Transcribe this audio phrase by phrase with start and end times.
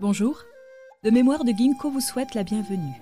[0.00, 0.44] Bonjour,
[1.02, 3.00] le mémoire de Ginkgo vous souhaite la bienvenue.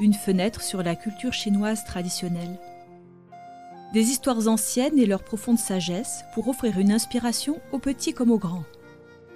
[0.00, 2.58] Une fenêtre sur la culture chinoise traditionnelle.
[3.92, 8.38] Des histoires anciennes et leur profonde sagesse pour offrir une inspiration aux petits comme aux
[8.38, 8.64] grands.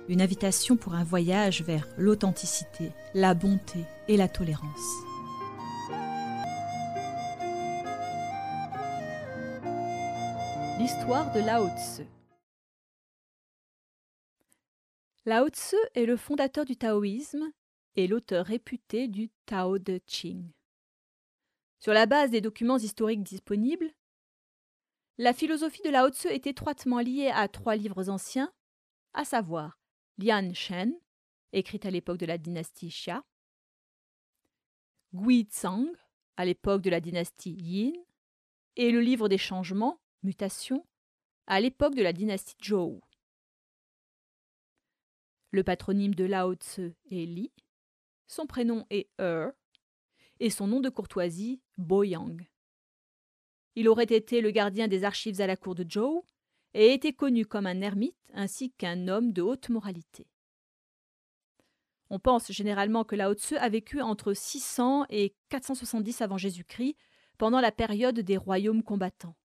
[0.08, 4.66] Une invitation pour un voyage vers l'authenticité, la bonté et la tolérance.
[10.80, 12.02] L'histoire de Lao Tse.
[15.24, 17.52] Lao Tse est le fondateur du taoïsme
[17.94, 20.50] et l'auteur réputé du Tao de Ching.
[21.78, 23.88] Sur la base des documents historiques disponibles,
[25.18, 28.52] la philosophie de Lao Tse est étroitement liée à trois livres anciens,
[29.12, 29.78] à savoir
[30.18, 30.92] Lian Shen,
[31.52, 33.22] écrite à l'époque de la dynastie Xia,
[35.14, 35.86] Gui Tsang,
[36.36, 37.94] à l'époque de la dynastie Yin,
[38.74, 40.84] et le livre des changements, mutations,
[41.46, 43.00] à l'époque de la dynastie Zhou.
[45.52, 47.52] Le patronyme de Lao Tse est Li,
[48.26, 49.50] son prénom est Er,
[50.40, 52.38] et son nom de courtoisie Boyang.
[53.74, 56.24] Il aurait été le gardien des archives à la cour de Zhou
[56.72, 60.26] et était connu comme un ermite ainsi qu'un homme de haute moralité.
[62.08, 66.96] On pense généralement que Lao Tse a vécu entre 600 et 470 avant Jésus-Christ,
[67.38, 69.36] pendant la période des royaumes combattants.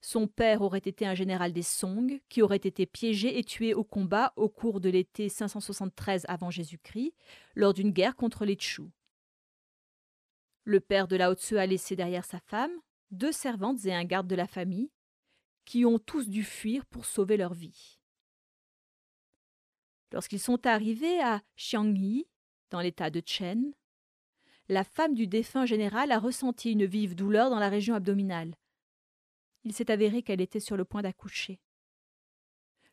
[0.00, 3.84] Son père aurait été un général des Song, qui aurait été piégé et tué au
[3.84, 7.14] combat au cours de l'été 573 avant Jésus-Christ,
[7.56, 8.82] lors d'une guerre contre les Chu.
[10.64, 12.72] Le père de Lao Tse a laissé derrière sa femme
[13.10, 14.90] deux servantes et un garde de la famille,
[15.64, 17.98] qui ont tous dû fuir pour sauver leur vie.
[20.12, 22.26] Lorsqu'ils sont arrivés à Xiangyi,
[22.70, 23.74] dans l'état de Chen,
[24.68, 28.54] la femme du défunt général a ressenti une vive douleur dans la région abdominale
[29.64, 31.60] il s'est avéré qu'elle était sur le point d'accoucher.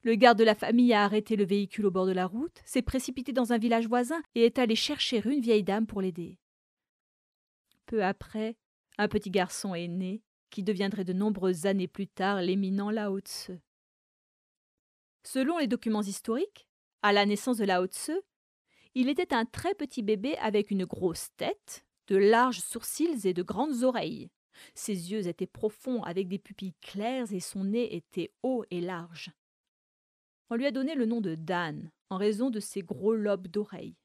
[0.01, 2.83] Le garde de la famille a arrêté le véhicule au bord de la route, s'est
[2.83, 6.37] précipité dans un village voisin et est allé chercher une vieille dame pour l'aider.
[7.87, 8.55] Peu après,
[8.97, 10.21] un petit garçon est né,
[10.51, 13.51] qui deviendrait de nombreuses années plus tard l'éminent Lao Tse.
[15.23, 16.67] Selon les documents historiques,
[17.01, 18.11] à la naissance de Lao Tse,
[18.93, 23.43] il était un très petit bébé avec une grosse tête, de larges sourcils et de
[23.43, 24.29] grandes oreilles.
[24.73, 29.31] Ses yeux étaient profonds avec des pupilles claires et son nez était haut et large.
[30.49, 33.95] On lui a donné le nom de Dan en raison de ses gros lobes d'oreilles.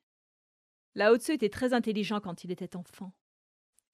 [0.95, 3.13] Lao était très intelligent quand il était enfant.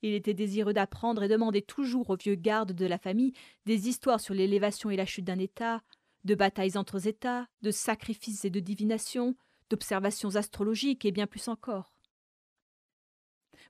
[0.02, 3.32] Il était désireux d'apprendre et demandait toujours aux vieux gardes de la famille
[3.64, 5.82] des histoires sur l'élévation et la chute d'un État,
[6.24, 9.36] de batailles entre États, de sacrifices et de divinations,
[9.70, 11.95] d'observations astrologiques et bien plus encore.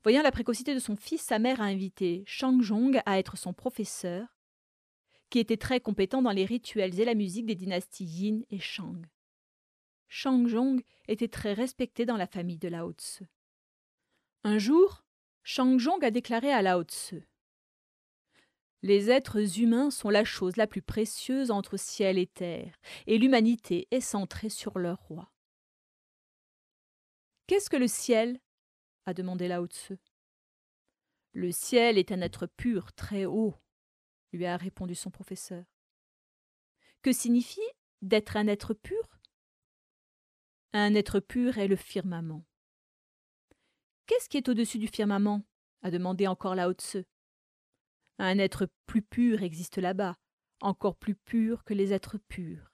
[0.02, 3.52] Voyant la précocité de son fils, sa mère a invité Shang Zhong à être son
[3.52, 4.36] professeur,
[5.30, 9.06] qui était très compétent dans les rituels et la musique des dynasties Yin et Shang.
[10.08, 13.22] Shang Zhong était très respecté dans la famille de Lao Tse.
[14.44, 15.04] Un jour,
[15.42, 17.14] Shang Zhong a déclaré à Lao Tse
[18.82, 23.88] Les êtres humains sont la chose la plus précieuse entre ciel et terre, et l'humanité
[23.90, 25.32] est centrée sur leur roi.
[27.48, 28.40] Qu'est-ce que le ciel?
[29.06, 29.92] A demandé Lao Tse.
[31.32, 33.54] Le ciel est un être pur, très haut,
[34.32, 35.64] lui a répondu son professeur.
[37.02, 37.60] Que signifie
[38.02, 39.20] d'être un être pur?
[40.72, 42.44] Un être pur est le firmament.
[44.06, 45.46] Qu'est-ce qui est au-dessus du firmament?
[45.82, 47.04] a demandé encore Lao Tse.
[48.18, 50.16] Un être plus pur existe là-bas,
[50.60, 52.72] encore plus pur que les êtres purs.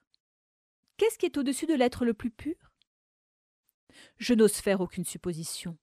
[0.97, 2.73] Qu'est-ce qui est au-dessus de l'être le plus pur?
[4.17, 5.77] Je n'ose faire aucune supposition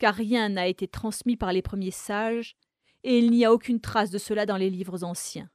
[0.00, 2.56] car rien n'a été transmis par les premiers sages,
[3.04, 5.50] et il n'y a aucune trace de cela dans les livres anciens,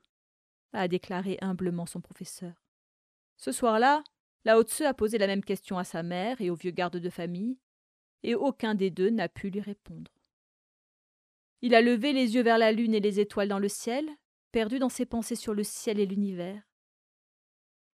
[0.72, 2.54] a déclaré humblement son professeur.
[3.38, 4.04] Ce soir-là,
[4.46, 7.10] Lao Tse a posé la même question à sa mère et au vieux garde de
[7.10, 7.58] famille,
[8.22, 10.12] et aucun des deux n'a pu lui répondre.
[11.64, 14.08] Il a levé les yeux vers la lune et les étoiles dans le ciel,
[14.52, 16.62] perdu dans ses pensées sur le ciel et l'univers.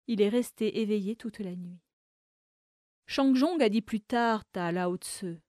[0.07, 1.79] Il est resté éveillé toute la nuit.
[3.07, 5.39] Zhong a dit plus tard à Lao Tse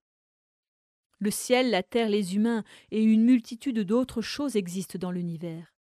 [1.20, 5.75] le ciel, la terre, les humains et une multitude d'autres choses existent dans l'univers.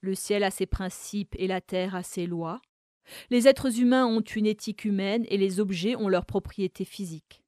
[0.00, 2.60] Le ciel a ses principes et la terre a ses lois.
[3.30, 7.42] Les êtres humains ont une éthique humaine et les objets ont leurs propriétés physiques.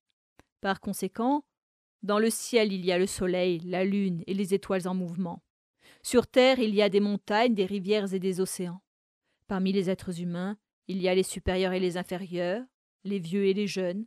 [0.63, 1.45] Par conséquent,
[2.03, 5.43] dans le ciel il y a le soleil, la lune et les étoiles en mouvement.
[6.03, 8.81] Sur terre il y a des montagnes, des rivières et des océans.
[9.47, 10.57] Parmi les êtres humains,
[10.89, 12.65] il y a les supérieurs et les inférieurs,
[13.05, 14.07] les vieux et les jeunes,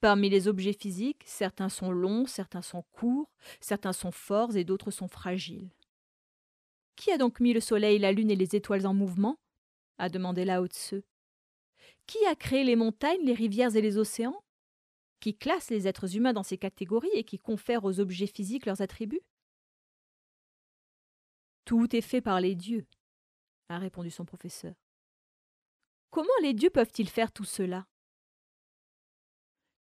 [0.00, 3.30] Parmi les objets physiques, certains sont longs, certains sont courts,
[3.60, 5.70] certains sont forts et d'autres sont fragiles.
[6.94, 9.38] Qui a donc mis le soleil, la lune et les étoiles en mouvement?
[9.98, 11.02] a demandé Lao Tse.
[12.06, 14.40] Qui a créé les montagnes, les rivières et les océans?
[15.20, 18.80] Qui classe les êtres humains dans ces catégories et qui confère aux objets physiques leurs
[18.82, 19.22] attributs?
[21.64, 22.86] Tout est fait par les dieux,
[23.68, 24.74] a répondu son professeur.
[26.10, 27.86] Comment les dieux peuvent-ils faire tout cela?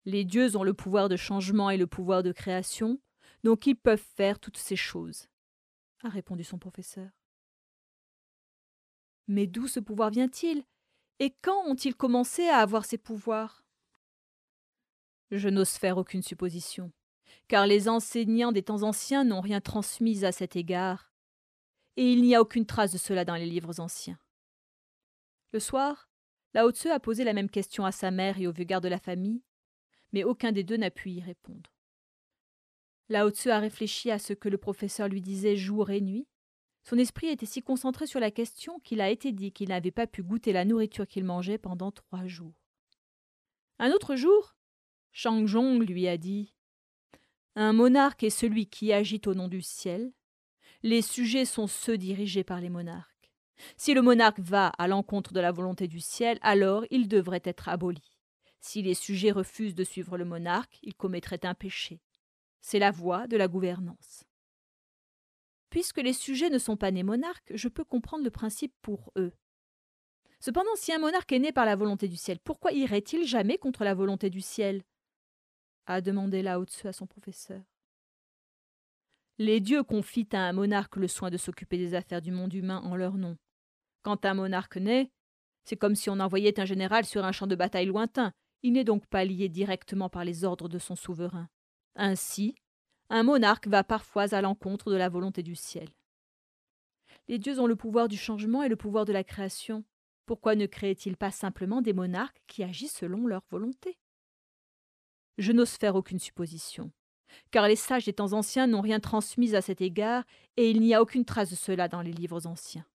[0.08, 3.02] Les dieux ont le pouvoir de changement et le pouvoir de création,
[3.44, 5.28] donc ils peuvent faire toutes ces choses,
[6.02, 7.10] a répondu son professeur.
[9.28, 10.64] Mais d'où ce pouvoir vient-il?
[11.20, 13.66] Et quand ont-ils commencé à avoir ces pouvoirs?
[15.32, 16.94] Je n'ose faire aucune supposition,
[17.50, 21.12] car les enseignants des temps anciens n'ont rien transmis à cet égard,
[21.98, 24.18] et il n'y a aucune trace de cela dans les livres anciens.
[25.52, 26.10] Le soir,
[26.54, 28.90] Lao Tse a posé la même question à sa mère et au vieux garde de
[28.90, 29.44] la famille,
[30.18, 31.70] mais aucun des deux n'a pu y répondre.
[33.08, 36.26] Lao Tse a réfléchi à ce que le professeur lui disait jour et nuit,
[36.84, 40.08] son esprit était si concentré sur la question qu'il a été dit qu'il n'avait pas
[40.08, 42.56] pu goûter la nourriture qu'il mangeait pendant trois jours.
[43.78, 44.56] Un autre jour,
[45.12, 46.56] Shang Zhong lui a dit
[47.56, 50.12] Un monarque est celui qui agite au nom du ciel.
[50.82, 53.32] Les sujets sont ceux dirigés par les monarques.
[53.76, 57.70] Si le monarque va à l'encontre de la volonté du ciel, alors il devrait être
[57.70, 58.17] aboli.
[58.60, 62.02] Si les sujets refusent de suivre le monarque, ils commettraient un péché.
[62.62, 64.26] C'est la voie de la gouvernance.
[65.70, 69.34] Puisque les sujets ne sont pas nés monarques, je peux comprendre le principe pour eux.
[70.40, 73.84] Cependant, si un monarque est né par la volonté du ciel, pourquoi irait-il jamais contre
[73.84, 74.84] la volonté du ciel?
[75.86, 77.62] A demandé Lao Tzu à son professeur.
[79.40, 82.82] Les dieux confient à un monarque le soin de s'occuper des affaires du monde humain
[82.84, 83.38] en leur nom.
[84.02, 85.12] Quand un monarque naît,
[85.64, 88.34] c'est comme si on envoyait un général sur un champ de bataille lointain.
[88.64, 91.50] Il n'est donc pas lié directement par les ordres de son souverain.
[91.96, 92.56] Ainsi,
[93.10, 95.90] un monarque va parfois à l'encontre de la volonté du ciel.
[97.28, 99.84] Les dieux ont le pouvoir du changement et le pouvoir de la création.
[100.26, 103.98] Pourquoi ne créent-ils pas simplement des monarques qui agissent selon leur volonté?
[105.38, 106.92] Je n'ose faire aucune supposition,
[107.52, 110.26] car les sages des temps anciens n'ont rien transmis à cet égard,
[110.58, 112.86] et il n'y a aucune trace de cela dans les livres anciens.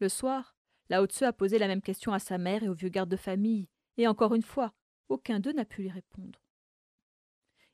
[0.00, 0.56] Le soir,
[0.90, 3.16] Lao Tse a posé la même question à sa mère et au vieux garde de
[3.16, 4.72] famille, et encore une fois,
[5.08, 6.40] aucun d'eux n'a pu lui répondre.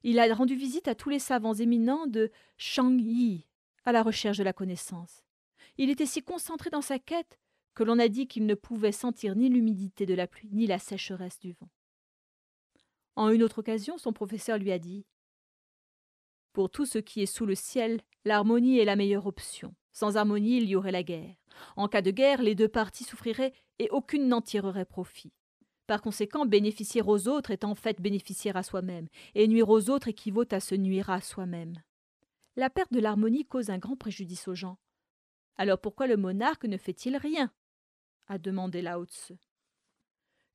[0.02, 3.46] Il a rendu visite à tous les savants éminents de Shang-Yi,
[3.84, 5.22] à la recherche de la connaissance.
[5.78, 7.38] Il était si concentré dans sa quête
[7.74, 10.78] que l'on a dit qu'il ne pouvait sentir ni l'humidité de la pluie ni la
[10.78, 11.70] sécheresse du vent.
[13.16, 15.06] En une autre occasion, son professeur lui a dit
[16.52, 19.74] Pour tout ce qui est sous le ciel, l'harmonie est la meilleure option.
[19.92, 21.36] Sans harmonie, il y aurait la guerre.
[21.76, 25.32] En cas de guerre, les deux parties souffriraient et aucune n'en tirerait profit.
[25.86, 30.08] Par conséquent, bénéficier aux autres est en fait bénéficier à soi-même, et nuire aux autres
[30.08, 31.82] équivaut à se nuire à soi-même.
[32.56, 34.78] La perte de l'harmonie cause un grand préjudice aux gens.
[35.56, 37.52] Alors pourquoi le monarque ne fait-il rien?
[38.28, 39.32] a demandé Lao Tse.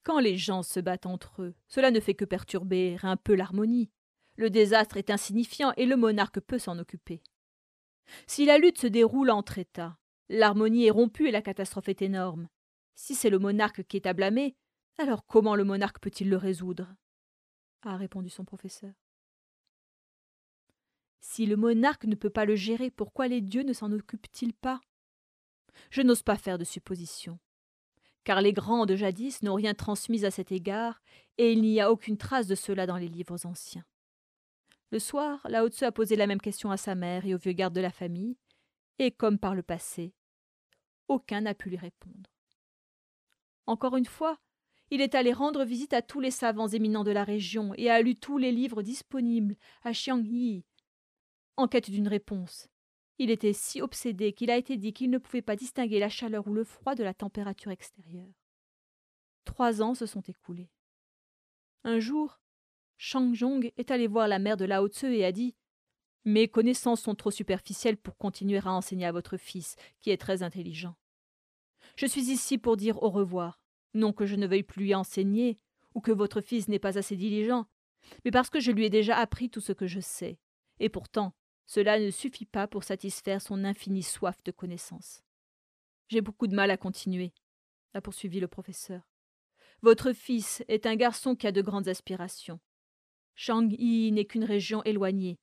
[0.03, 3.91] Quand les gens se battent entre eux, cela ne fait que perturber un peu l'harmonie.
[4.37, 7.21] Le désastre est insignifiant et le monarque peut s'en occuper.
[8.25, 9.97] Si la lutte se déroule entre États,
[10.29, 12.47] l'harmonie est rompue et la catastrophe est énorme.
[12.95, 14.55] Si c'est le monarque qui est à blâmer,
[14.99, 16.93] alors comment le monarque peut-il le résoudre?
[17.83, 18.93] a répondu son professeur.
[21.21, 24.81] Si le monarque ne peut pas le gérer, pourquoi les dieux ne s'en occupent-ils pas?
[25.89, 27.39] Je n'ose pas faire de suppositions,
[28.25, 31.01] car les grands de jadis n'ont rien transmis à cet égard,
[31.37, 33.85] et il n'y a aucune trace de cela dans les livres anciens.
[34.91, 37.53] Le soir, Lao Tzu a posé la même question à sa mère et au vieux
[37.53, 38.37] garde de la famille,
[38.97, 40.13] et comme par le passé,
[41.07, 42.29] aucun n'a pu lui répondre.
[43.65, 44.37] Encore une fois,
[44.91, 48.01] il est allé rendre visite à tous les savants éminents de la région et a
[48.01, 50.63] lu tous les livres disponibles à Xiangyi
[51.57, 52.67] en quête d'une réponse.
[53.17, 56.47] Il était si obsédé qu'il a été dit qu'il ne pouvait pas distinguer la chaleur
[56.47, 58.33] ou le froid de la température extérieure.
[59.43, 60.69] Trois ans se sont écoulés.
[61.83, 62.39] Un jour,
[62.97, 65.55] Shang Zhong est allé voir la mère de Lao Tse et a dit
[66.23, 70.41] Mes connaissances sont trop superficielles pour continuer à enseigner à votre fils, qui est très
[70.41, 70.95] intelligent.
[71.97, 73.58] Je suis ici pour dire au revoir.
[73.93, 75.59] Non que je ne veuille plus lui enseigner,
[75.93, 77.65] ou que votre fils n'est pas assez diligent,
[78.23, 80.39] mais parce que je lui ai déjà appris tout ce que je sais.
[80.79, 81.33] Et pourtant,
[81.65, 85.23] cela ne suffit pas pour satisfaire son infinie soif de connaissance.
[86.07, 87.33] J'ai beaucoup de mal à continuer,
[87.93, 89.01] a poursuivi le professeur.
[89.81, 92.59] Votre fils est un garçon qui a de grandes aspirations.
[93.35, 95.39] Shang-Yi n'est qu'une région éloignée.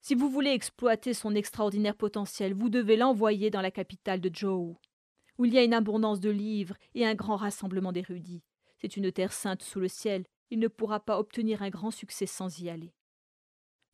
[0.00, 4.78] Si vous voulez exploiter son extraordinaire potentiel, vous devez l'envoyer dans la capitale de Zhou
[5.38, 8.42] où il y a une abondance de livres et un grand rassemblement d'érudits.
[8.78, 12.26] C'est une terre sainte sous le ciel, il ne pourra pas obtenir un grand succès
[12.26, 12.94] sans y aller.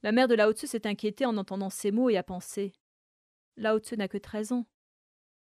[0.02, 2.72] La mère de Lao Tzu s'est inquiétée en entendant ces mots et a pensé
[3.56, 4.66] Lao Tzu n'a que treize ans.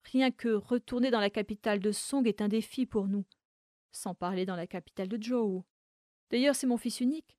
[0.05, 3.27] Rien que retourner dans la capitale de Song est un défi pour nous,
[3.93, 5.65] sans parler dans la capitale de Zhou.
[6.31, 7.39] D'ailleurs, c'est mon fils unique.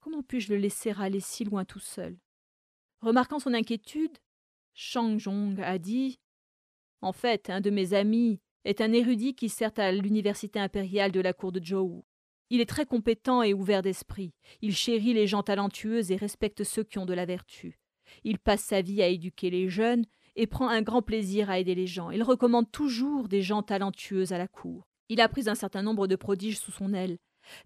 [0.00, 2.18] Comment puis-je le laisser aller si loin tout seul?
[3.00, 4.16] Remarquant son inquiétude,
[4.74, 6.20] Shang Zhong a dit
[7.04, 11.20] En fait, un de mes amis est un érudit qui sert à l'université impériale de
[11.20, 12.02] la cour de Zhou.
[12.48, 14.32] Il est très compétent et ouvert d'esprit.
[14.62, 17.78] Il chérit les gens talentueux et respecte ceux qui ont de la vertu.
[18.22, 21.74] Il passe sa vie à éduquer les jeunes et prend un grand plaisir à aider
[21.74, 22.10] les gens.
[22.10, 24.88] Il recommande toujours des gens talentueux à la cour.
[25.10, 27.18] Il a pris un certain nombre de prodiges sous son aile,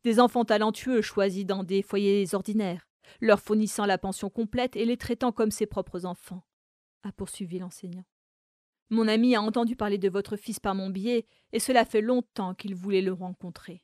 [0.02, 2.88] des enfants talentueux choisis dans des foyers ordinaires,
[3.20, 6.42] leur fournissant la pension complète et les traitant comme ses propres enfants,
[7.04, 8.04] a poursuivi l'enseignant.
[8.90, 12.54] Mon ami a entendu parler de votre fils par mon biais, et cela fait longtemps
[12.54, 13.82] qu'il voulait le rencontrer.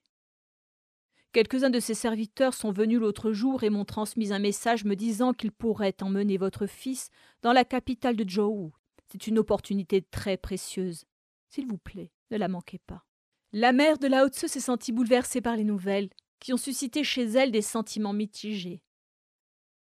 [1.33, 5.33] Quelques-uns de ses serviteurs sont venus l'autre jour et m'ont transmis un message me disant
[5.33, 7.11] qu'ils pourraient emmener votre fils
[7.43, 8.73] dans la capitale de Zhou.
[9.09, 11.05] C'est une opportunité très précieuse.
[11.49, 13.05] S'il vous plaît, ne la manquez pas.
[13.53, 16.09] La mère de Lao Tse s'est sentie bouleversée par les nouvelles,
[16.39, 18.83] qui ont suscité chez elle des sentiments mitigés.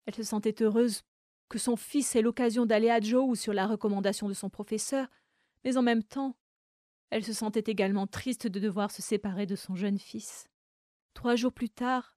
[0.07, 1.03] Elle se sentait heureuse
[1.51, 5.09] que son fils ait l'occasion d'aller à Zhou sur la recommandation de son professeur,
[5.65, 6.37] mais en même temps,
[7.11, 10.47] elle se sentait également triste de devoir se séparer de son jeune fils.
[11.13, 12.17] Trois jours plus tard,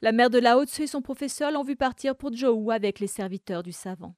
[0.00, 3.08] la mère de Lao Tse et son professeur l'ont vu partir pour Zhou avec les
[3.08, 4.14] serviteurs du savant.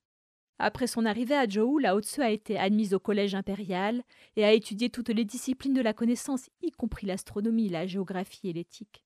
[0.58, 4.02] Après son arrivée à Zhou, Lao Tse a été admise au collège impérial
[4.36, 8.52] et a étudié toutes les disciplines de la connaissance, y compris l'astronomie, la géographie et
[8.52, 9.02] l'éthique.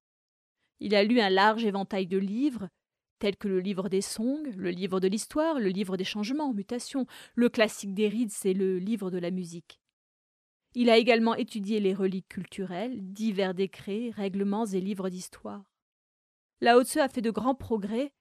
[0.81, 2.69] Il a lu un large éventail de livres,
[3.21, 7.07] tels que le livre des songs, le livre de l'histoire, le livre des changements, mutations,
[7.37, 9.79] le classique des rides et le livre de la musique.
[10.75, 15.65] Il a également étudié les reliques culturelles, divers décrets, règlements et livres d'histoire.
[16.61, 18.13] Lao Tse a fait de grands progrès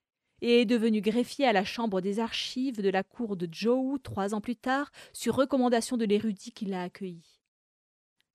[0.41, 4.33] et est devenu greffier à la chambre des archives de la cour de Zhou trois
[4.33, 7.39] ans plus tard, sur recommandation de l'érudit qui l'a accueilli.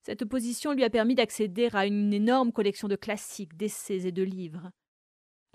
[0.03, 4.23] Cette position lui a permis d'accéder à une énorme collection de classiques, d'essais et de
[4.23, 4.69] livres.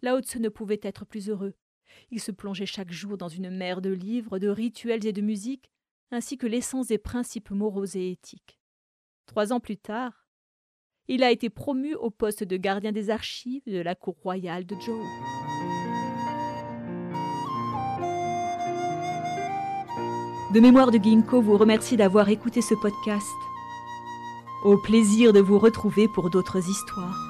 [0.02, 1.54] Lao Tse ne pouvait être plus heureux.
[2.10, 5.70] Il se plongeait chaque jour dans une mer de livres, de rituels et de musique,
[6.10, 8.58] ainsi que l'essence des principes moraux et éthiques.
[9.26, 10.26] Trois ans plus tard,
[11.08, 14.74] il a été promu au poste de gardien des archives de la cour royale de
[14.76, 15.02] Zhou.
[20.52, 23.36] De mémoire de Ginkgo vous remercie d'avoir écouté ce podcast.
[24.64, 27.29] Au plaisir de vous retrouver pour d'autres histoires.